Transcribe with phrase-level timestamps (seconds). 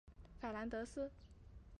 [0.39, 1.11] 法兰德斯。